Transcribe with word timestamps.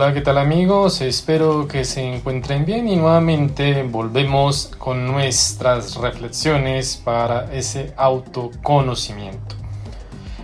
Hola, 0.00 0.14
¿qué 0.14 0.20
tal 0.20 0.38
amigos? 0.38 1.00
Espero 1.00 1.66
que 1.66 1.84
se 1.84 2.00
encuentren 2.02 2.64
bien 2.64 2.88
y 2.88 2.94
nuevamente 2.94 3.82
volvemos 3.82 4.70
con 4.78 5.04
nuestras 5.08 5.96
reflexiones 5.96 7.02
para 7.04 7.52
ese 7.52 7.94
autoconocimiento. 7.96 9.56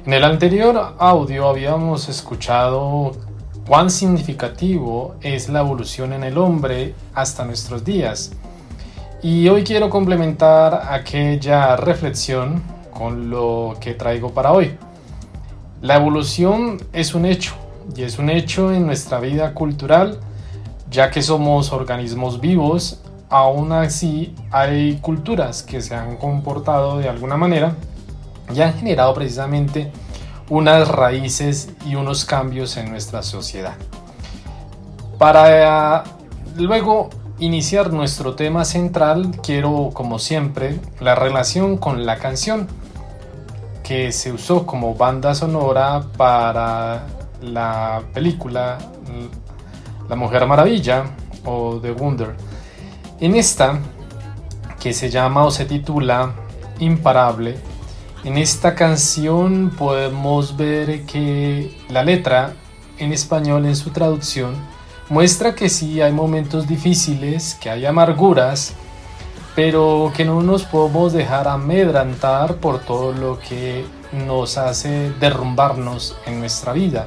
En 0.05 0.12
el 0.12 0.24
anterior 0.24 0.96
audio 0.98 1.48
habíamos 1.48 2.09
escuchado 2.09 3.12
cuán 3.65 3.91
significativo 3.91 5.15
es 5.20 5.48
la 5.48 5.60
evolución 5.60 6.15
en 6.15 6.24
el 6.24 6.37
hombre 6.37 6.96
hasta 7.15 7.45
nuestros 7.45 7.84
días. 7.84 8.32
Y 9.23 9.46
hoy 9.46 9.62
quiero 9.62 9.88
complementar 9.88 10.88
aquella 10.93 11.77
reflexión 11.77 12.60
con 12.93 13.30
lo 13.30 13.77
que 13.79 13.95
traigo 13.95 14.30
para 14.34 14.51
hoy. 14.51 14.77
La 15.80 15.95
evolución 15.95 16.79
es 16.93 17.15
un 17.15 17.24
hecho 17.24 17.55
y 17.97 18.02
es 18.02 18.19
un 18.19 18.30
hecho 18.30 18.73
en 18.73 18.87
nuestra 18.87 19.20
vida 19.20 19.55
cultural, 19.55 20.19
ya 20.91 21.11
que 21.11 21.23
somos 21.23 21.73
organismos 21.73 22.40
vivos, 22.40 23.01
aún 23.29 23.73
así 23.73 24.35
hay 24.51 24.96
culturas 24.99 25.63
que 25.63 25.80
se 25.80 25.95
han 25.95 26.16
comportado 26.16 26.99
de 26.99 27.09
alguna 27.09 27.37
manera 27.37 27.74
y 28.55 28.60
han 28.60 28.74
generado 28.74 29.15
precisamente 29.15 29.90
unas 30.51 30.88
raíces 30.88 31.71
y 31.87 31.95
unos 31.95 32.24
cambios 32.24 32.77
en 32.77 32.90
nuestra 32.90 33.23
sociedad. 33.23 33.74
Para 35.18 36.05
luego 36.57 37.10
iniciar 37.38 37.93
nuestro 37.93 38.35
tema 38.35 38.65
central, 38.65 39.32
quiero 39.43 39.90
como 39.93 40.18
siempre 40.18 40.79
la 41.01 41.15
relación 41.15 41.77
con 41.79 42.07
la 42.07 42.18
canción 42.18 42.68
que 43.82 44.12
se 44.12 44.32
usó 44.32 44.65
como 44.65 44.95
banda 44.95 45.35
sonora 45.35 46.05
para 46.16 47.07
la 47.52 48.02
película 48.12 48.78
La 50.09 50.16
Mujer 50.16 50.46
Maravilla 50.46 51.04
o 51.45 51.78
The 51.80 51.92
Wonder. 51.92 52.34
En 53.20 53.37
esta, 53.37 53.78
que 54.80 54.92
se 54.92 55.10
llama 55.10 55.45
o 55.45 55.50
se 55.50 55.65
titula 55.65 56.32
Imparable, 56.78 57.56
en 58.24 58.38
esta 58.38 58.74
canción 58.74 59.70
podemos 59.76 60.56
ver 60.56 61.04
que 61.04 61.76
la 61.88 62.02
letra 62.02 62.54
en 62.98 63.12
español 63.12 63.66
en 63.66 63.76
su 63.76 63.90
traducción 63.90 64.54
muestra 65.10 65.54
que 65.54 65.69
sí 65.69 66.00
hay 66.00 66.12
momentos 66.12 66.66
difíciles, 66.66 67.56
que 67.60 67.70
hay 67.70 67.84
amarguras, 67.87 68.72
pero 69.54 70.12
que 70.16 70.25
no 70.25 70.42
nos 70.42 70.65
podemos 70.65 71.12
dejar 71.12 71.47
amedrantar 71.47 72.56
por 72.56 72.81
todo 72.81 73.12
lo 73.12 73.38
que 73.38 73.84
nos 74.26 74.59
hace 74.59 75.12
derrumbarnos 75.20 76.16
en 76.26 76.41
nuestra 76.41 76.72
vida 76.72 77.06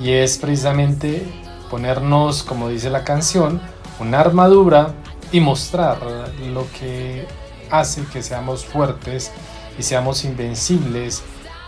y 0.00 0.12
es 0.12 0.38
precisamente 0.38 1.22
ponernos, 1.70 2.42
como 2.42 2.68
dice 2.68 2.90
la 2.90 3.04
canción, 3.04 3.60
una 4.00 4.20
armadura 4.20 4.94
y 5.30 5.40
mostrar 5.40 5.98
lo 6.52 6.66
que 6.72 7.26
hace 7.70 8.02
que 8.12 8.22
seamos 8.22 8.64
fuertes 8.64 9.30
y 9.78 9.82
seamos 9.82 10.24
invencibles. 10.24 11.22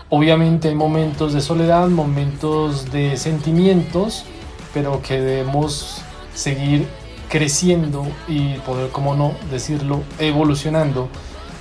Obviamente 0.09 0.69
hay 0.69 0.75
momentos 0.75 1.33
de 1.33 1.41
soledad, 1.41 1.87
momentos 1.87 2.91
de 2.91 3.17
sentimientos, 3.17 4.25
pero 4.73 5.01
que 5.01 5.21
debemos 5.21 6.01
seguir 6.33 6.87
creciendo 7.29 8.05
y 8.27 8.55
poder, 8.59 8.89
como 8.91 9.15
no 9.15 9.33
decirlo, 9.49 10.03
evolucionando 10.19 11.07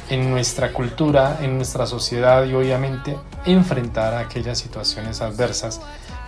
en 0.09 0.31
nuestra 0.31 0.73
cultura, 0.73 1.39
en 1.43 1.57
nuestra 1.57 1.87
sociedad 1.87 2.45
y 2.45 2.55
obviamente 2.55 3.17
enfrentar 3.47 4.15
aquellas 4.15 4.59
situaciones 4.59 5.21
adversas 5.21 5.81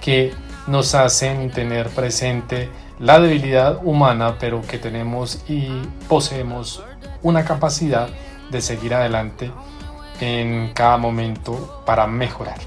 que 0.05 0.35
nos 0.67 0.95
hacen 0.95 1.51
tener 1.51 1.89
presente 1.89 2.69
la 3.01 3.19
debilidad 3.19 3.81
humana, 3.83 4.37
pero 4.39 4.61
que 4.61 4.77
tenemos 4.77 5.43
y 5.49 5.69
poseemos 6.11 6.85
una 7.23 7.43
capacidad 7.47 8.09
de 8.51 8.61
seguir 8.61 8.93
adelante 8.93 9.51
en 10.21 10.73
cada 10.75 10.99
momento 10.99 11.83
para 11.87 12.07
mejorar. 12.07 12.59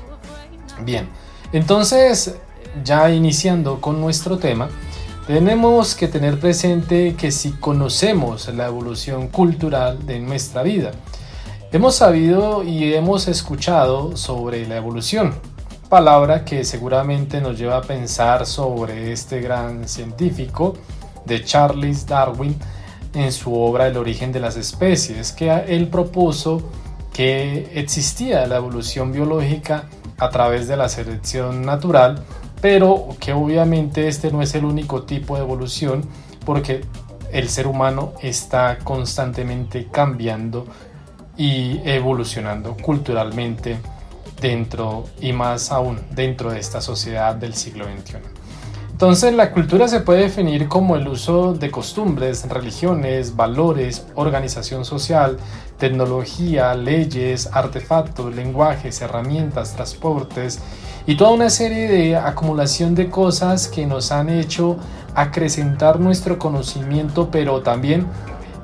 Bien, 0.81 1.07
entonces 1.53 2.35
ya 2.83 3.11
iniciando 3.11 3.81
con 3.81 4.01
nuestro 4.01 4.39
tema, 4.39 4.67
tenemos 5.27 5.93
que 5.93 6.07
tener 6.07 6.39
presente 6.39 7.13
que 7.15 7.31
si 7.31 7.51
conocemos 7.51 8.47
la 8.47 8.65
evolución 8.65 9.27
cultural 9.27 10.07
de 10.07 10.19
nuestra 10.19 10.63
vida, 10.63 10.91
hemos 11.71 11.95
sabido 11.97 12.63
y 12.63 12.95
hemos 12.95 13.27
escuchado 13.27 14.17
sobre 14.17 14.67
la 14.67 14.77
evolución, 14.77 15.35
palabra 15.87 16.43
que 16.43 16.63
seguramente 16.65 17.39
nos 17.39 17.57
lleva 17.57 17.77
a 17.77 17.81
pensar 17.81 18.45
sobre 18.45 19.11
este 19.13 19.39
gran 19.39 19.87
científico 19.87 20.75
de 21.25 21.43
Charles 21.43 22.05
Darwin 22.05 22.55
en 23.13 23.31
su 23.31 23.53
obra 23.55 23.87
El 23.87 23.97
origen 23.97 24.31
de 24.31 24.39
las 24.39 24.57
especies, 24.57 25.31
que 25.31 25.49
él 25.49 25.87
propuso 25.87 26.61
que 27.13 27.71
existía 27.73 28.45
la 28.47 28.57
evolución 28.57 29.11
biológica 29.11 29.85
a 30.17 30.29
través 30.29 30.67
de 30.67 30.77
la 30.77 30.89
selección 30.89 31.63
natural, 31.65 32.23
pero 32.61 33.15
que 33.19 33.33
obviamente 33.33 34.07
este 34.07 34.31
no 34.31 34.41
es 34.41 34.53
el 34.55 34.65
único 34.65 35.03
tipo 35.03 35.35
de 35.35 35.41
evolución 35.41 36.03
porque 36.45 36.81
el 37.31 37.49
ser 37.49 37.65
humano 37.65 38.13
está 38.21 38.77
constantemente 38.83 39.87
cambiando 39.89 40.65
y 41.37 41.79
evolucionando 41.85 42.75
culturalmente 42.75 43.77
dentro 44.41 45.05
y 45.19 45.33
más 45.33 45.71
aún 45.71 45.99
dentro 46.11 46.51
de 46.51 46.59
esta 46.59 46.81
sociedad 46.81 47.35
del 47.35 47.53
siglo 47.53 47.85
XXI. 47.85 48.17
Entonces 48.97 49.31
la 49.35 49.51
cultura 49.51 49.87
se 49.87 49.99
puede 49.99 50.23
definir 50.23 50.67
como 50.67 50.95
el 50.95 51.07
uso 51.07 51.53
de 51.53 51.69
costumbres, 51.69 52.49
religiones, 52.49 53.35
valores, 53.35 54.07
organización 54.15 54.85
social, 54.85 55.37
tecnología, 55.77 56.73
leyes, 56.73 57.47
artefactos, 57.53 58.33
lenguajes, 58.33 58.99
herramientas, 59.01 59.75
transportes 59.75 60.59
y 61.05 61.15
toda 61.15 61.29
una 61.29 61.51
serie 61.51 61.87
de 61.87 62.15
acumulación 62.15 62.95
de 62.95 63.07
cosas 63.07 63.67
que 63.67 63.85
nos 63.85 64.11
han 64.11 64.29
hecho 64.29 64.77
acrecentar 65.13 65.99
nuestro 65.99 66.39
conocimiento 66.39 67.29
pero 67.29 67.61
también 67.61 68.07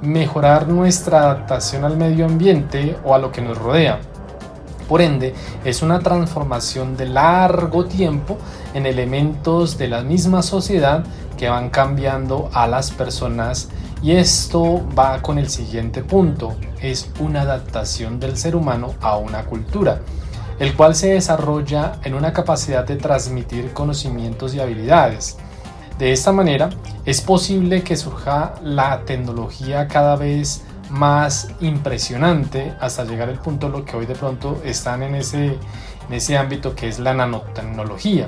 mejorar 0.01 0.67
nuestra 0.67 1.19
adaptación 1.19 1.85
al 1.85 1.95
medio 1.95 2.25
ambiente 2.25 2.97
o 3.05 3.13
a 3.13 3.19
lo 3.19 3.31
que 3.31 3.41
nos 3.41 3.57
rodea. 3.57 3.99
Por 4.87 5.01
ende, 5.01 5.33
es 5.63 5.81
una 5.81 5.99
transformación 5.99 6.97
de 6.97 7.07
largo 7.07 7.85
tiempo 7.85 8.37
en 8.73 8.85
elementos 8.85 9.77
de 9.77 9.87
la 9.87 10.01
misma 10.01 10.41
sociedad 10.41 11.03
que 11.37 11.49
van 11.49 11.69
cambiando 11.69 12.49
a 12.53 12.67
las 12.67 12.91
personas 12.91 13.69
y 14.01 14.11
esto 14.11 14.81
va 14.97 15.21
con 15.21 15.37
el 15.37 15.49
siguiente 15.49 16.03
punto, 16.03 16.55
es 16.81 17.09
una 17.19 17.41
adaptación 17.41 18.19
del 18.19 18.35
ser 18.37 18.55
humano 18.55 18.93
a 19.01 19.17
una 19.17 19.45
cultura, 19.45 20.01
el 20.59 20.75
cual 20.75 20.93
se 20.93 21.13
desarrolla 21.13 21.93
en 22.03 22.13
una 22.13 22.33
capacidad 22.33 22.85
de 22.85 22.97
transmitir 22.97 23.71
conocimientos 23.71 24.53
y 24.53 24.59
habilidades. 24.59 25.37
De 25.97 26.11
esta 26.11 26.33
manera, 26.33 26.69
es 27.05 27.21
posible 27.21 27.83
que 27.83 27.95
surja 27.95 28.55
la 28.61 29.05
tecnología 29.05 29.87
cada 29.87 30.17
vez 30.17 30.63
más 30.93 31.49
impresionante 31.59 32.75
hasta 32.79 33.03
llegar 33.03 33.27
al 33.27 33.39
punto 33.39 33.67
lo 33.67 33.83
que 33.83 33.97
hoy 33.97 34.05
de 34.05 34.13
pronto 34.13 34.61
están 34.63 35.01
en 35.01 35.15
ese, 35.15 35.57
en 36.07 36.13
ese 36.13 36.37
ámbito 36.37 36.75
que 36.75 36.87
es 36.87 36.99
la 36.99 37.15
nanotecnología. 37.15 38.27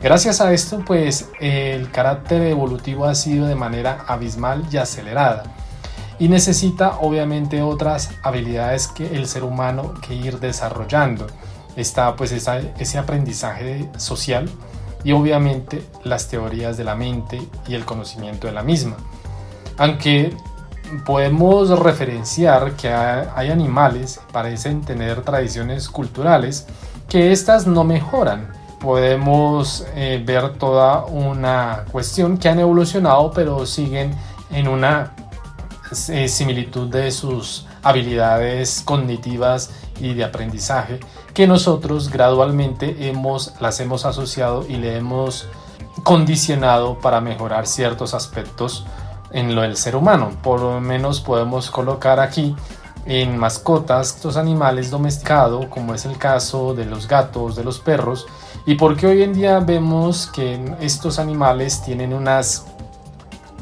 Gracias 0.00 0.40
a 0.40 0.52
esto, 0.52 0.82
pues 0.86 1.30
el 1.40 1.90
carácter 1.90 2.42
evolutivo 2.42 3.06
ha 3.06 3.16
sido 3.16 3.46
de 3.46 3.56
manera 3.56 4.04
abismal 4.06 4.64
y 4.70 4.76
acelerada 4.76 5.42
y 6.18 6.28
necesita 6.28 6.98
obviamente 7.00 7.62
otras 7.62 8.10
habilidades 8.22 8.86
que 8.86 9.16
el 9.16 9.26
ser 9.26 9.42
humano 9.42 9.94
que 10.06 10.14
ir 10.14 10.38
desarrollando. 10.38 11.26
Está 11.74 12.14
pues 12.14 12.30
ese 12.30 12.98
aprendizaje 12.98 13.88
social 13.96 14.48
y 15.02 15.10
obviamente 15.10 15.84
las 16.04 16.28
teorías 16.28 16.76
de 16.76 16.84
la 16.84 16.94
mente 16.94 17.42
y 17.66 17.74
el 17.74 17.84
conocimiento 17.84 18.46
de 18.46 18.52
la 18.52 18.62
misma. 18.62 18.96
Aunque 19.76 20.36
podemos 21.04 21.78
referenciar 21.78 22.72
que 22.72 22.88
hay 22.88 23.50
animales 23.50 24.20
parecen 24.32 24.82
tener 24.82 25.22
tradiciones 25.22 25.88
culturales 25.88 26.66
que 27.08 27.32
estas 27.32 27.66
no 27.66 27.84
mejoran. 27.84 28.52
Podemos 28.80 29.86
eh, 29.94 30.22
ver 30.24 30.54
toda 30.54 31.04
una 31.06 31.84
cuestión 31.90 32.36
que 32.38 32.48
han 32.48 32.58
evolucionado 32.58 33.32
pero 33.32 33.64
siguen 33.66 34.14
en 34.50 34.68
una 34.68 35.14
eh, 36.08 36.28
similitud 36.28 36.88
de 36.88 37.10
sus 37.10 37.66
habilidades 37.82 38.82
cognitivas 38.84 39.70
y 40.00 40.14
de 40.14 40.24
aprendizaje 40.24 41.00
que 41.34 41.46
nosotros 41.46 42.10
gradualmente 42.10 43.08
hemos, 43.08 43.54
las 43.60 43.80
hemos 43.80 44.04
asociado 44.06 44.64
y 44.68 44.76
le 44.76 44.96
hemos 44.96 45.46
condicionado 46.02 46.98
para 46.98 47.20
mejorar 47.20 47.66
ciertos 47.66 48.14
aspectos 48.14 48.84
en 49.34 49.54
lo 49.54 49.62
del 49.62 49.76
ser 49.76 49.96
humano. 49.96 50.30
Por 50.42 50.60
lo 50.60 50.80
menos 50.80 51.20
podemos 51.20 51.70
colocar 51.70 52.20
aquí 52.20 52.56
en 53.04 53.36
mascotas, 53.36 54.16
estos 54.16 54.38
animales 54.38 54.90
domesticados, 54.90 55.66
como 55.66 55.94
es 55.94 56.06
el 56.06 56.16
caso 56.16 56.74
de 56.74 56.86
los 56.86 57.06
gatos, 57.06 57.54
de 57.54 57.64
los 57.64 57.78
perros, 57.80 58.26
y 58.64 58.76
porque 58.76 59.06
hoy 59.06 59.22
en 59.22 59.34
día 59.34 59.60
vemos 59.60 60.26
que 60.28 60.74
estos 60.80 61.18
animales 61.18 61.82
tienen 61.82 62.14
unas 62.14 62.64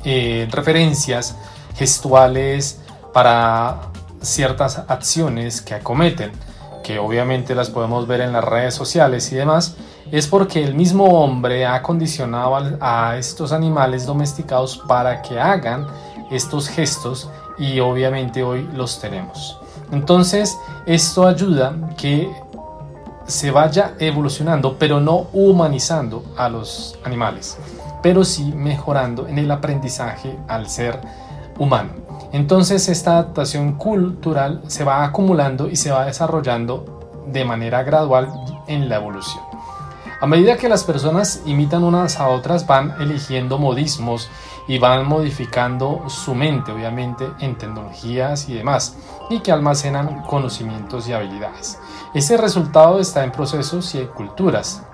eh, 0.05 0.47
referencias 0.51 1.37
gestuales 1.75 2.81
para 3.13 3.81
ciertas 4.21 4.79
acciones 4.87 5.61
que 5.61 5.75
acometen, 5.75 6.31
que 6.85 6.99
obviamente 6.99 7.55
las 7.57 7.71
podemos 7.71 8.07
ver 8.07 8.21
en 8.21 8.33
las 8.33 8.45
redes 8.45 8.75
sociales 8.75 9.33
y 9.33 9.37
demás, 9.37 9.77
es 10.13 10.27
porque 10.27 10.63
el 10.63 10.75
mismo 10.75 11.05
hombre 11.07 11.65
ha 11.65 11.81
condicionado 11.81 12.77
a 12.81 13.17
estos 13.17 13.51
animales 13.51 14.05
domesticados 14.05 14.77
para 14.87 15.23
que 15.23 15.41
hagan 15.41 15.87
estos 16.31 16.69
gestos 16.69 17.31
y 17.59 17.81
obviamente 17.81 18.43
hoy 18.43 18.69
los 18.75 19.01
tenemos. 19.01 19.59
Entonces, 19.91 20.59
esto 20.85 21.27
ayuda 21.27 21.75
que 21.97 22.31
se 23.25 23.51
vaya 23.51 23.95
evolucionando, 23.99 24.77
pero 24.79 25.01
no 25.01 25.29
humanizando 25.33 26.23
a 26.37 26.51
los 26.51 26.99
animales, 27.05 27.57
pero 28.03 28.23
sí 28.23 28.53
mejorando 28.53 29.27
en 29.27 29.39
el 29.39 29.51
aprendizaje 29.51 30.39
al 30.47 30.69
ser 30.69 31.01
humano. 31.59 31.93
Entonces, 32.33 32.91
esta 32.91 33.13
adaptación 33.13 33.79
cultural 33.79 34.61
se 34.67 34.85
va 34.85 35.05
acumulando 35.05 35.71
y 35.71 35.77
se 35.77 35.91
va 35.91 36.05
desarrollando 36.05 37.25
de 37.29 37.47
manera 37.47 37.83
gradual 37.83 38.31
en 38.67 38.91
la 38.91 38.97
evolución. 38.97 39.52
A 40.23 40.27
medida 40.29 40.57
que 40.57 40.69
las 40.69 40.85
personas 40.85 41.43
imitan 41.47 41.83
unas 41.83 42.21
a 42.21 42.29
otras, 42.29 42.65
van 42.65 42.95
eligiendo 43.01 43.59
modismos 43.59 44.31
y 44.69 44.79
van 44.79 45.05
modificando 45.05 46.09
su 46.09 46.37
mente, 46.37 46.71
obviamente, 46.71 47.29
en 47.41 47.59
tecnologías 47.59 48.49
y 48.49 48.55
demás, 48.55 48.97
y 49.31 49.41
que 49.41 49.51
almacenan 49.51 50.23
conocimientos 50.23 51.09
y 51.09 51.13
habilidades. 51.13 51.81
Ese 52.15 52.37
resultado 52.37 53.01
está 53.01 53.25
en 53.25 53.33
procesos 53.33 53.93
y 53.97 53.99
en 53.99 54.07
culturas, 54.07 54.85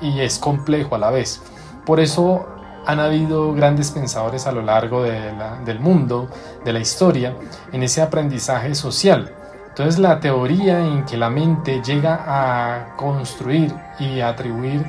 y 0.00 0.18
es 0.18 0.40
complejo 0.40 0.96
a 0.96 0.98
la 0.98 1.10
vez. 1.10 1.40
Por 1.86 2.00
eso 2.00 2.44
han 2.84 2.98
habido 2.98 3.52
grandes 3.52 3.92
pensadores 3.92 4.48
a 4.48 4.50
lo 4.50 4.62
largo 4.62 5.04
del 5.04 5.78
mundo, 5.78 6.28
de 6.64 6.72
la 6.72 6.80
historia, 6.80 7.36
en 7.70 7.84
ese 7.84 8.02
aprendizaje 8.02 8.74
social 8.74 9.36
entonces 9.74 9.98
la 9.98 10.20
teoría 10.20 10.86
en 10.86 11.04
que 11.04 11.16
la 11.16 11.30
mente 11.30 11.82
llega 11.84 12.22
a 12.28 12.94
construir 12.94 13.74
y 13.98 14.20
atribuir 14.20 14.86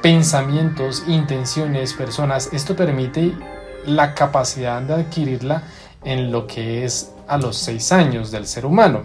pensamientos, 0.00 1.02
intenciones, 1.08 1.92
personas, 1.92 2.50
esto 2.52 2.76
permite 2.76 3.36
la 3.84 4.14
capacidad 4.14 4.80
de 4.80 4.94
adquirirla 4.94 5.64
en 6.04 6.30
lo 6.30 6.46
que 6.46 6.84
es 6.84 7.14
a 7.26 7.36
los 7.36 7.56
seis 7.56 7.90
años 7.90 8.30
del 8.30 8.46
ser 8.46 8.64
humano. 8.64 9.02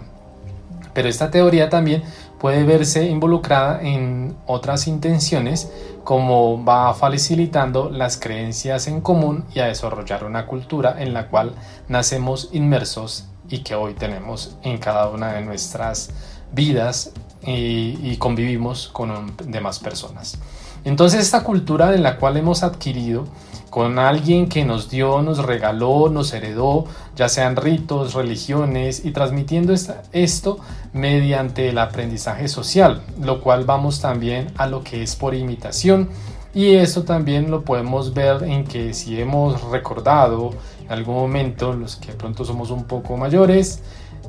Pero 0.94 1.08
esta 1.08 1.32
teoría 1.32 1.68
también 1.68 2.04
puede 2.38 2.62
verse 2.62 3.04
involucrada 3.04 3.82
en 3.82 4.36
otras 4.46 4.86
intenciones 4.86 5.68
como 6.04 6.64
va 6.64 6.94
facilitando 6.94 7.90
las 7.90 8.18
creencias 8.18 8.86
en 8.86 9.00
común 9.00 9.46
y 9.52 9.58
a 9.58 9.66
desarrollar 9.66 10.22
una 10.22 10.46
cultura 10.46 10.94
en 11.02 11.12
la 11.12 11.26
cual 11.26 11.56
nacemos 11.88 12.50
inmersos 12.52 13.31
y 13.48 13.58
que 13.58 13.74
hoy 13.74 13.94
tenemos 13.94 14.56
en 14.62 14.78
cada 14.78 15.08
una 15.08 15.32
de 15.32 15.42
nuestras 15.42 16.10
vidas 16.52 17.12
y, 17.44 18.16
convivimos 18.18 18.88
con 18.88 19.34
demás 19.46 19.78
personas. 19.78 20.38
Entonces 20.84 21.20
esta 21.20 21.42
cultura 21.42 21.94
en 21.94 22.02
la 22.02 22.16
cual 22.16 22.36
hemos 22.36 22.62
adquirido 22.62 23.24
con 23.70 23.98
alguien 23.98 24.48
que 24.48 24.64
nos 24.64 24.90
dio, 24.90 25.22
nos 25.22 25.38
regaló, 25.38 26.10
nos 26.10 26.32
heredó, 26.34 26.84
ya 27.16 27.28
sean 27.28 27.56
ritos, 27.56 28.12
religiones, 28.12 29.04
y 29.04 29.12
transmitiendo 29.12 29.72
esto 30.12 30.58
mediante 30.92 31.70
el 31.70 31.78
aprendizaje 31.78 32.48
social, 32.48 33.02
lo 33.18 33.40
cual 33.40 33.64
vamos 33.64 34.00
también 34.00 34.52
a 34.58 34.66
lo 34.66 34.84
que 34.84 35.02
es 35.02 35.16
por 35.16 35.34
imitación. 35.34 36.10
Y 36.54 36.74
esto 36.74 37.04
también 37.04 37.50
lo 37.50 37.62
podemos 37.62 38.12
ver 38.12 38.42
en 38.42 38.64
que 38.64 38.92
si 38.92 39.20
hemos 39.20 39.62
recordado 39.70 40.50
en 40.84 40.92
algún 40.92 41.14
momento, 41.14 41.72
los 41.72 41.96
que 41.96 42.12
pronto 42.12 42.44
somos 42.44 42.70
un 42.70 42.84
poco 42.84 43.16
mayores, 43.16 43.82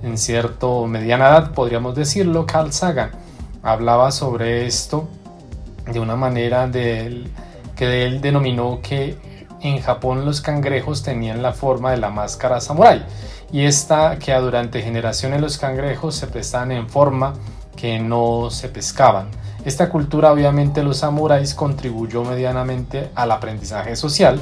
en 0.04 0.18
cierto 0.18 0.86
mediana 0.88 1.30
edad 1.30 1.52
podríamos 1.52 1.96
decirlo, 1.96 2.46
Carl 2.46 2.72
Sagan 2.72 3.12
hablaba 3.62 4.12
sobre 4.12 4.66
esto 4.66 5.08
de 5.92 6.00
una 6.00 6.16
manera 6.16 6.68
de, 6.68 7.25
que 7.75 8.06
él 8.06 8.22
denominó 8.22 8.80
que 8.81 9.18
en 9.62 9.81
Japón 9.81 10.25
los 10.25 10.42
cangrejos 10.42 11.04
tenían 11.04 11.42
la 11.42 11.54
forma 11.54 11.92
de 11.92 11.98
la 11.98 12.10
máscara 12.10 12.60
samurai 12.60 13.06
y 13.52 13.66
esta 13.66 14.18
que 14.20 14.34
durante 14.34 14.81
generaciones 14.81 15.42
los 15.42 15.58
cangrejos 15.58 16.16
se 16.16 16.28
pesaban 16.28 16.72
en 16.72 16.90
forma 16.90 17.34
que 17.75 18.00
no 18.00 18.50
se 18.50 18.68
pescaban. 18.70 19.30
Esta 19.65 19.89
cultura 19.89 20.31
obviamente 20.31 20.83
los 20.83 20.98
samuráis 20.98 21.54
contribuyó 21.54 22.24
medianamente 22.24 23.10
al 23.15 23.31
aprendizaje 23.31 23.95
social 23.95 24.42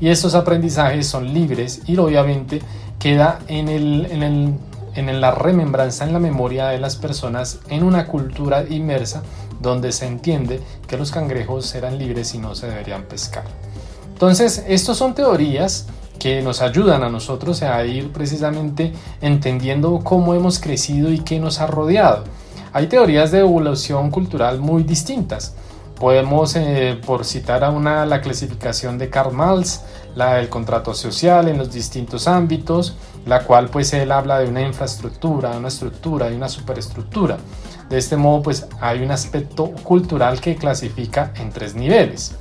y 0.00 0.08
estos 0.08 0.34
aprendizajes 0.34 1.06
son 1.06 1.32
libres 1.32 1.82
y 1.86 1.96
obviamente 1.96 2.60
queda 2.98 3.40
en, 3.48 3.68
el, 3.68 4.06
en, 4.10 4.22
el, 4.22 4.54
en 4.94 5.20
la 5.20 5.30
remembranza, 5.30 6.04
en 6.04 6.12
la 6.12 6.18
memoria 6.18 6.68
de 6.68 6.78
las 6.78 6.96
personas 6.96 7.60
en 7.68 7.82
una 7.82 8.06
cultura 8.06 8.64
inmersa 8.68 9.22
donde 9.60 9.92
se 9.92 10.06
entiende 10.06 10.60
que 10.86 10.96
los 10.96 11.10
cangrejos 11.10 11.74
eran 11.74 11.98
libres 11.98 12.34
y 12.34 12.38
no 12.38 12.54
se 12.54 12.68
deberían 12.68 13.04
pescar. 13.04 13.44
Entonces, 14.12 14.64
estas 14.66 14.96
son 14.96 15.14
teorías 15.14 15.86
que 16.18 16.42
nos 16.42 16.60
ayudan 16.60 17.04
a 17.04 17.08
nosotros 17.08 17.62
a 17.62 17.84
ir 17.84 18.12
precisamente 18.12 18.92
entendiendo 19.20 20.00
cómo 20.02 20.34
hemos 20.34 20.58
crecido 20.58 21.12
y 21.12 21.20
qué 21.20 21.38
nos 21.38 21.60
ha 21.60 21.66
rodeado. 21.66 22.24
Hay 22.72 22.86
teorías 22.86 23.30
de 23.30 23.40
evolución 23.40 24.10
cultural 24.10 24.58
muy 24.60 24.82
distintas. 24.82 25.54
Podemos, 25.98 26.54
eh, 26.54 27.00
por 27.04 27.24
citar 27.24 27.64
a 27.64 27.70
una, 27.70 28.06
la 28.06 28.20
clasificación 28.20 28.98
de 28.98 29.10
Karl 29.10 29.32
Marx, 29.32 29.82
la 30.14 30.34
del 30.34 30.48
contrato 30.48 30.94
social 30.94 31.48
en 31.48 31.58
los 31.58 31.72
distintos 31.72 32.28
ámbitos, 32.28 32.96
la 33.26 33.42
cual 33.44 33.68
pues 33.68 33.92
él 33.94 34.12
habla 34.12 34.38
de 34.38 34.48
una 34.48 34.62
infraestructura, 34.62 35.56
una 35.56 35.68
estructura 35.68 36.30
y 36.30 36.34
una 36.34 36.48
superestructura. 36.48 37.38
De 37.88 37.98
este 37.98 38.16
modo 38.16 38.42
pues 38.42 38.66
hay 38.80 39.02
un 39.02 39.10
aspecto 39.10 39.72
cultural 39.82 40.40
que 40.40 40.56
clasifica 40.56 41.32
en 41.36 41.50
tres 41.50 41.74
niveles. 41.74 42.36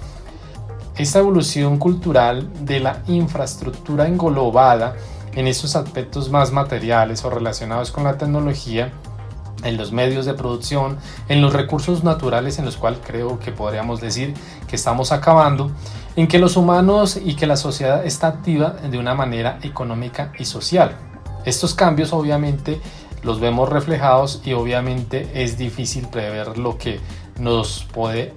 Esta 0.95 1.19
evolución 1.19 1.77
cultural 1.77 2.47
de 2.65 2.79
la 2.79 3.01
infraestructura 3.07 4.07
englobada 4.07 4.95
en 5.35 5.47
esos 5.47 5.75
aspectos 5.75 6.29
más 6.29 6.51
materiales 6.51 7.23
o 7.23 7.29
relacionados 7.29 7.91
con 7.91 8.03
la 8.03 8.17
tecnología 8.17 8.91
en 9.67 9.77
los 9.77 9.91
medios 9.91 10.25
de 10.25 10.33
producción, 10.33 10.97
en 11.27 11.41
los 11.41 11.53
recursos 11.53 12.03
naturales 12.03 12.59
en 12.59 12.65
los 12.65 12.77
cuales 12.77 12.99
creo 13.05 13.39
que 13.39 13.51
podríamos 13.51 14.01
decir 14.01 14.33
que 14.67 14.75
estamos 14.75 15.11
acabando, 15.11 15.71
en 16.15 16.27
que 16.27 16.39
los 16.39 16.57
humanos 16.57 17.19
y 17.23 17.35
que 17.35 17.47
la 17.47 17.57
sociedad 17.57 18.05
está 18.05 18.27
activa 18.27 18.71
de 18.71 18.97
una 18.97 19.13
manera 19.13 19.59
económica 19.61 20.31
y 20.39 20.45
social. 20.45 20.95
Estos 21.45 21.73
cambios 21.73 22.11
obviamente 22.11 22.81
los 23.23 23.39
vemos 23.39 23.69
reflejados 23.69 24.41
y 24.43 24.53
obviamente 24.53 25.29
es 25.33 25.57
difícil 25.57 26.07
prever 26.07 26.57
lo 26.57 26.77
que 26.77 26.99
nos 27.39 27.85
puede 27.93 28.33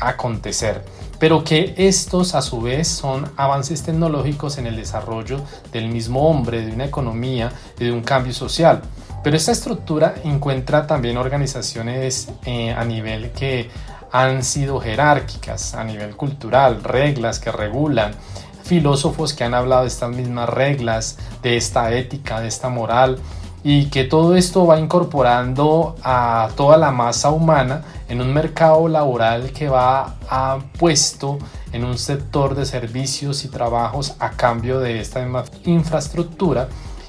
acontecer, 0.00 0.84
pero 1.18 1.44
que 1.44 1.74
estos 1.76 2.34
a 2.34 2.42
su 2.42 2.60
vez 2.60 2.88
son 2.88 3.30
avances 3.36 3.82
tecnológicos 3.82 4.58
en 4.58 4.66
el 4.66 4.76
desarrollo 4.76 5.40
del 5.72 5.88
mismo 5.88 6.28
hombre, 6.28 6.64
de 6.66 6.72
una 6.72 6.84
economía 6.84 7.52
y 7.78 7.84
de 7.84 7.92
un 7.92 8.02
cambio 8.02 8.32
social. 8.32 8.82
Pero 9.22 9.36
esta 9.36 9.52
estructura 9.52 10.14
encuentra 10.24 10.86
también 10.86 11.16
organizaciones 11.16 12.28
eh, 12.44 12.72
a 12.72 12.84
nivel 12.84 13.30
que 13.30 13.70
han 14.10 14.42
sido 14.42 14.80
jerárquicas, 14.80 15.74
a 15.74 15.84
nivel 15.84 16.16
cultural, 16.16 16.82
reglas 16.82 17.38
que 17.38 17.52
regulan, 17.52 18.12
filósofos 18.64 19.32
que 19.32 19.44
han 19.44 19.54
hablado 19.54 19.82
de 19.82 19.88
estas 19.88 20.10
mismas 20.10 20.48
reglas, 20.48 21.18
de 21.42 21.56
esta 21.56 21.92
ética, 21.92 22.40
de 22.40 22.48
esta 22.48 22.68
moral, 22.68 23.18
y 23.64 23.86
que 23.86 24.04
todo 24.04 24.34
esto 24.34 24.66
va 24.66 24.80
incorporando 24.80 25.94
a 26.02 26.48
toda 26.56 26.76
la 26.76 26.90
masa 26.90 27.30
humana 27.30 27.84
en 28.08 28.20
un 28.20 28.34
mercado 28.34 28.88
laboral 28.88 29.52
que 29.52 29.68
va 29.68 30.16
a 30.28 30.58
puesto 30.78 31.38
en 31.72 31.84
un 31.84 31.96
sector 31.96 32.56
de 32.56 32.66
servicios 32.66 33.44
y 33.44 33.48
trabajos 33.48 34.16
a 34.18 34.30
cambio 34.30 34.80
de 34.80 35.00
esta 35.00 35.24
infraestructura. 35.64 36.68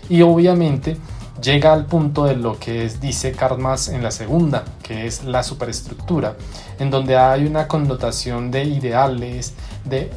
Y 0.10 0.22
obviamente 0.22 0.98
llega 1.42 1.74
al 1.74 1.86
punto 1.86 2.26
de 2.26 2.36
lo 2.36 2.60
que 2.60 2.86
es, 2.86 3.00
dice 3.02 3.32
Karl 3.32 3.60
en 3.90 4.04
la 4.04 4.12
segunda, 4.12 4.64
que 4.82 5.08
es 5.08 5.24
la 5.24 5.44
superestructura, 5.44 6.36
en 6.80 6.90
donde 6.90 7.18
hay 7.18 7.46
una 7.46 7.68
connotación 7.68 8.52
de 8.52 8.64
ideales 8.64 9.54
de 9.86 10.12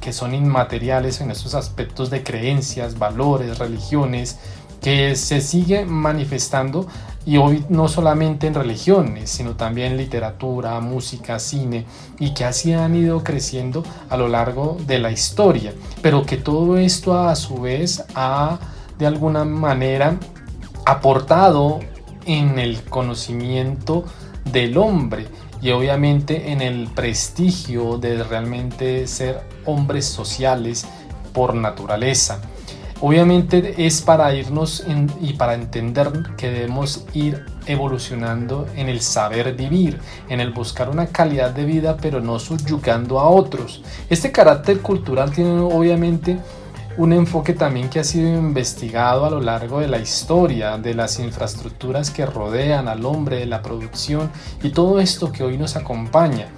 que 0.00 0.12
son 0.12 0.34
inmateriales 0.34 1.20
en 1.20 1.30
estos 1.30 1.54
aspectos 1.54 2.10
de 2.10 2.22
creencias, 2.22 2.98
valores, 2.98 3.58
religiones, 3.58 4.38
que 4.80 5.14
se 5.14 5.40
sigue 5.40 5.84
manifestando 5.84 6.86
y 7.26 7.36
hoy 7.36 7.66
no 7.68 7.86
solamente 7.86 8.46
en 8.46 8.54
religiones, 8.54 9.28
sino 9.30 9.54
también 9.54 9.98
literatura, 9.98 10.80
música, 10.80 11.38
cine, 11.38 11.84
y 12.18 12.32
que 12.32 12.44
así 12.44 12.72
han 12.72 12.94
ido 12.96 13.22
creciendo 13.22 13.84
a 14.08 14.16
lo 14.16 14.28
largo 14.28 14.78
de 14.86 14.98
la 14.98 15.10
historia, 15.10 15.74
pero 16.00 16.24
que 16.24 16.38
todo 16.38 16.78
esto 16.78 17.18
a 17.18 17.36
su 17.36 17.60
vez 17.60 18.04
ha 18.14 18.58
de 18.98 19.06
alguna 19.06 19.44
manera 19.44 20.18
aportado 20.84 21.80
en 22.26 22.58
el 22.58 22.82
conocimiento 22.84 24.04
del 24.44 24.76
hombre 24.78 25.26
y 25.62 25.70
obviamente 25.70 26.52
en 26.52 26.62
el 26.62 26.88
prestigio 26.88 27.98
de 27.98 28.22
realmente 28.22 29.06
ser 29.06 29.42
hombres 29.66 30.06
sociales 30.06 30.86
por 31.32 31.54
naturaleza. 31.54 32.40
Obviamente 33.02 33.86
es 33.86 34.02
para 34.02 34.34
irnos 34.34 34.84
y 35.22 35.32
para 35.32 35.54
entender 35.54 36.12
que 36.36 36.50
debemos 36.50 37.06
ir 37.14 37.46
evolucionando 37.66 38.66
en 38.76 38.90
el 38.90 39.00
saber 39.00 39.54
vivir, 39.54 39.98
en 40.28 40.40
el 40.40 40.52
buscar 40.52 40.90
una 40.90 41.06
calidad 41.06 41.50
de 41.50 41.64
vida, 41.64 41.96
pero 41.96 42.20
no 42.20 42.38
subyugando 42.38 43.18
a 43.18 43.30
otros. 43.30 43.82
Este 44.10 44.30
carácter 44.30 44.80
cultural 44.80 45.32
tiene 45.32 45.60
obviamente 45.60 46.38
un 47.00 47.14
enfoque 47.14 47.54
también 47.54 47.88
que 47.88 47.98
ha 47.98 48.04
sido 48.04 48.28
investigado 48.28 49.24
a 49.24 49.30
lo 49.30 49.40
largo 49.40 49.80
de 49.80 49.88
la 49.88 49.96
historia, 49.96 50.76
de 50.76 50.92
las 50.92 51.18
infraestructuras 51.18 52.10
que 52.10 52.26
rodean 52.26 52.88
al 52.88 53.06
hombre, 53.06 53.38
de 53.38 53.46
la 53.46 53.62
producción 53.62 54.30
y 54.62 54.68
todo 54.68 55.00
esto 55.00 55.32
que 55.32 55.42
hoy 55.42 55.56
nos 55.56 55.76
acompaña. 55.76 56.48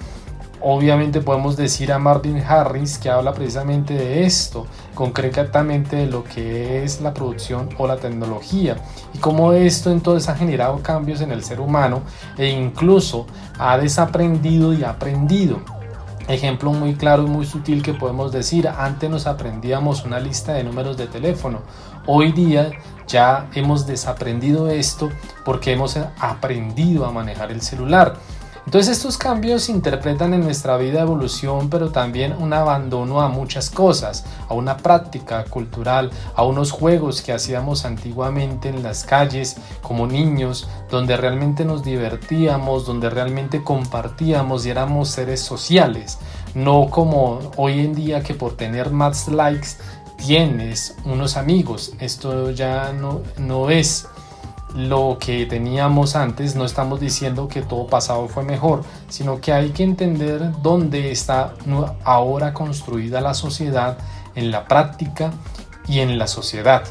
Obviamente 0.60 1.20
podemos 1.20 1.56
decir 1.56 1.92
a 1.92 2.00
Martin 2.00 2.38
Harris 2.38 2.98
que 2.98 3.08
habla 3.08 3.32
precisamente 3.32 3.94
de 3.94 4.24
esto, 4.24 4.66
concretamente 4.96 5.94
de 5.94 6.06
lo 6.06 6.24
que 6.24 6.82
es 6.82 7.00
la 7.00 7.14
producción 7.14 7.68
o 7.78 7.86
la 7.86 7.98
tecnología 7.98 8.78
y 9.14 9.18
cómo 9.18 9.52
esto 9.52 9.92
entonces 9.92 10.28
ha 10.28 10.34
generado 10.34 10.82
cambios 10.82 11.20
en 11.20 11.30
el 11.30 11.44
ser 11.44 11.60
humano 11.60 12.02
e 12.36 12.48
incluso 12.48 13.28
ha 13.60 13.78
desaprendido 13.78 14.74
y 14.74 14.82
aprendido. 14.82 15.81
Ejemplo 16.28 16.72
muy 16.72 16.94
claro 16.94 17.24
y 17.24 17.26
muy 17.26 17.44
sutil 17.44 17.82
que 17.82 17.94
podemos 17.94 18.30
decir, 18.30 18.68
antes 18.68 19.10
nos 19.10 19.26
aprendíamos 19.26 20.04
una 20.04 20.20
lista 20.20 20.52
de 20.52 20.62
números 20.62 20.96
de 20.96 21.08
teléfono, 21.08 21.60
hoy 22.06 22.30
día 22.32 22.70
ya 23.08 23.48
hemos 23.54 23.86
desaprendido 23.86 24.70
esto 24.70 25.10
porque 25.44 25.72
hemos 25.72 25.96
aprendido 26.20 27.06
a 27.06 27.12
manejar 27.12 27.50
el 27.50 27.60
celular. 27.60 28.14
Entonces 28.64 28.96
estos 28.96 29.18
cambios 29.18 29.68
interpretan 29.68 30.34
en 30.34 30.44
nuestra 30.44 30.76
vida 30.76 31.00
evolución, 31.00 31.68
pero 31.68 31.90
también 31.90 32.34
un 32.38 32.52
abandono 32.52 33.20
a 33.20 33.28
muchas 33.28 33.70
cosas, 33.70 34.24
a 34.48 34.54
una 34.54 34.76
práctica 34.76 35.44
cultural, 35.44 36.10
a 36.34 36.44
unos 36.44 36.70
juegos 36.70 37.22
que 37.22 37.32
hacíamos 37.32 37.84
antiguamente 37.84 38.68
en 38.68 38.82
las 38.82 39.04
calles 39.04 39.56
como 39.82 40.06
niños, 40.06 40.68
donde 40.90 41.16
realmente 41.16 41.64
nos 41.64 41.82
divertíamos, 41.82 42.86
donde 42.86 43.10
realmente 43.10 43.64
compartíamos 43.64 44.64
y 44.64 44.70
éramos 44.70 45.10
seres 45.10 45.40
sociales, 45.40 46.18
no 46.54 46.88
como 46.88 47.40
hoy 47.56 47.80
en 47.80 47.94
día 47.94 48.22
que 48.22 48.34
por 48.34 48.56
tener 48.56 48.90
más 48.90 49.28
likes 49.28 49.70
tienes 50.16 50.96
unos 51.04 51.36
amigos, 51.36 51.94
esto 51.98 52.52
ya 52.52 52.92
no, 52.92 53.22
no 53.38 53.70
es 53.70 54.06
lo 54.74 55.18
que 55.20 55.46
teníamos 55.46 56.16
antes, 56.16 56.56
no 56.56 56.64
estamos 56.64 57.00
diciendo 57.00 57.48
que 57.48 57.62
todo 57.62 57.86
pasado 57.86 58.28
fue 58.28 58.42
mejor, 58.42 58.84
sino 59.08 59.40
que 59.40 59.52
hay 59.52 59.70
que 59.70 59.82
entender 59.82 60.50
dónde 60.62 61.10
está 61.10 61.54
ahora 62.04 62.54
construida 62.54 63.20
la 63.20 63.34
sociedad 63.34 63.98
en 64.34 64.50
la 64.50 64.66
práctica 64.66 65.32
y 65.86 66.00
en 66.00 66.18
la 66.18 66.26
sociedad. 66.26 66.84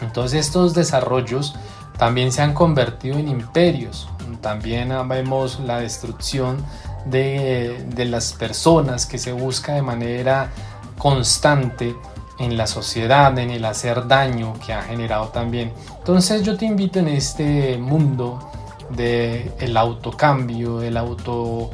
Entonces 0.00 0.46
estos 0.46 0.74
desarrollos 0.74 1.54
también 1.98 2.32
se 2.32 2.42
han 2.42 2.54
convertido 2.54 3.18
en 3.18 3.28
imperios, 3.28 4.08
también 4.40 4.92
vemos 5.08 5.60
la 5.60 5.80
destrucción 5.80 6.64
de, 7.04 7.84
de 7.94 8.04
las 8.04 8.32
personas 8.32 9.06
que 9.06 9.18
se 9.18 9.32
busca 9.32 9.74
de 9.74 9.82
manera 9.82 10.50
constante 10.98 11.94
en 12.38 12.56
la 12.56 12.66
sociedad, 12.66 13.36
en 13.38 13.50
el 13.50 13.64
hacer 13.64 14.06
daño 14.06 14.54
que 14.64 14.72
ha 14.72 14.82
generado 14.82 15.28
también. 15.28 15.72
Entonces 15.98 16.42
yo 16.42 16.56
te 16.56 16.66
invito 16.66 16.98
en 16.98 17.08
este 17.08 17.78
mundo 17.78 18.50
de 18.90 19.50
el 19.58 19.76
autocambio, 19.76 20.82
el 20.82 20.96
auto 20.96 21.70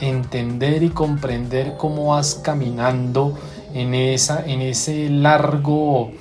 entender 0.00 0.82
y 0.82 0.90
comprender 0.90 1.76
cómo 1.76 2.14
vas 2.14 2.36
caminando 2.36 3.36
en 3.74 3.94
esa 3.94 4.44
en 4.46 4.62
ese 4.62 5.08
largo 5.10 6.12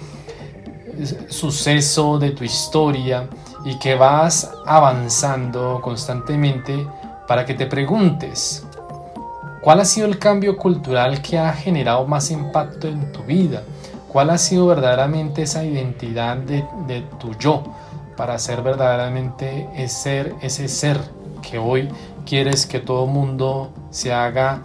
suceso 1.29 2.17
de 2.17 2.32
tu 2.32 2.44
historia 2.44 3.29
y 3.65 3.77
que 3.77 3.96
vas 3.96 4.51
avanzando 4.65 5.79
constantemente 5.82 6.88
para 7.27 7.46
que 7.46 7.53
te 7.53 7.67
preguntes 7.67 8.67
¿Cuál 9.67 9.82
ha 9.82 9.86
sido 9.86 10.08
el 10.08 10.17
cambio 10.17 10.56
cultural 10.56 11.22
que 11.22 11.38
ha 11.38 11.51
generado 11.51 12.08
más 12.08 12.32
impacto 12.32 12.88
en 12.88 13.12
tu 13.12 13.24
vida? 13.24 13.63
¿Cuál 14.18 14.32
ha 14.32 14.40
sido 14.40 14.66
verdaderamente 14.66 15.44
esa 15.44 15.64
identidad 15.64 16.38
de, 16.38 16.64
tu 17.20 17.36
yo 17.36 17.62
para 18.16 18.40
ser 18.40 18.64
verdaderamente 18.64 19.70
ese, 19.76 20.34
ese 20.42 20.68
ser 20.70 21.00
que 21.48 21.60
hoy 21.60 21.88
quieres 22.26 22.66
que 22.66 22.80
todo 22.80 23.06
mundo 23.06 23.72
se 23.92 24.12
haga 24.12 24.64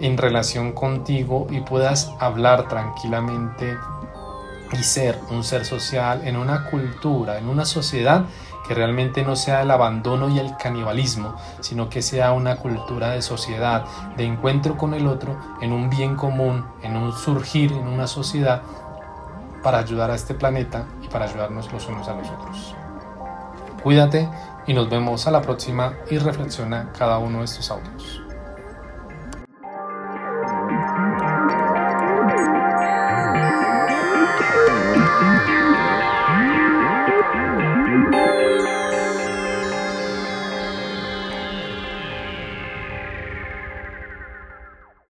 en 0.00 0.18
relación 0.18 0.72
contigo 0.72 1.46
y 1.48 1.60
puedas 1.60 2.10
hablar 2.18 2.66
tranquilamente 2.66 3.76
y 4.72 4.82
ser 4.82 5.16
un 5.30 5.44
ser 5.44 5.64
social 5.64 6.26
en 6.26 6.36
una 6.36 6.64
cultura, 6.64 7.38
en 7.38 7.48
una 7.48 7.66
sociedad 7.66 8.24
que 8.66 8.74
realmente 8.74 9.22
no 9.22 9.36
sea 9.36 9.62
el 9.62 9.70
abandono 9.70 10.28
y 10.28 10.40
el 10.40 10.56
canibalismo, 10.56 11.36
sino 11.60 11.88
que 11.88 12.02
sea 12.02 12.32
una 12.32 12.56
cultura 12.56 13.10
de 13.10 13.22
sociedad, 13.22 13.84
de 14.16 14.24
encuentro 14.24 14.76
con 14.76 14.92
el 14.92 15.06
otro, 15.06 15.38
en 15.62 15.72
un 15.72 15.88
bien 15.88 16.16
común, 16.16 16.64
en 16.82 16.96
un 16.96 17.12
surgir 17.12 17.70
en 17.70 17.86
una 17.86 18.08
sociedad 18.08 18.62
para 19.62 19.78
ayudar 19.78 20.10
a 20.10 20.14
este 20.14 20.34
planeta 20.34 20.86
y 21.02 21.08
para 21.08 21.24
ayudarnos 21.24 21.72
los 21.72 21.86
unos 21.88 22.08
a 22.08 22.14
los 22.14 22.28
otros. 22.28 22.74
Cuídate 23.82 24.28
y 24.66 24.74
nos 24.74 24.90
vemos 24.90 25.26
a 25.26 25.30
la 25.30 25.40
próxima 25.40 25.94
y 26.10 26.18
reflexiona 26.18 26.92
cada 26.96 27.18
uno 27.18 27.38
de 27.38 27.44
estos 27.44 27.70
audios. 27.70 28.27